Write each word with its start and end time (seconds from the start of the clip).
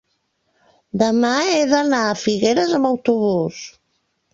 demà 1.01 1.35
he 1.51 1.61
d'anar 1.75 2.03
a 2.09 2.19
Figueres 2.25 2.77
amb 2.83 2.95
autobús. 2.95 3.67